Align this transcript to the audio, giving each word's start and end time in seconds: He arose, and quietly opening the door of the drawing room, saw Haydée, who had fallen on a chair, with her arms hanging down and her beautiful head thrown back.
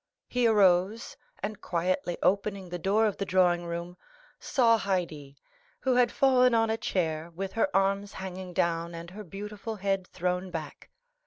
He 0.27 0.47
arose, 0.47 1.15
and 1.43 1.61
quietly 1.61 2.17
opening 2.23 2.69
the 2.69 2.79
door 2.79 3.05
of 3.05 3.17
the 3.17 3.23
drawing 3.25 3.65
room, 3.65 3.97
saw 4.39 4.79
Haydée, 4.79 5.35
who 5.81 5.93
had 5.93 6.11
fallen 6.11 6.55
on 6.55 6.71
a 6.71 6.75
chair, 6.77 7.29
with 7.29 7.53
her 7.53 7.69
arms 7.71 8.13
hanging 8.13 8.51
down 8.51 8.95
and 8.95 9.11
her 9.11 9.23
beautiful 9.23 9.75
head 9.75 10.07
thrown 10.07 10.49
back. 10.49 10.89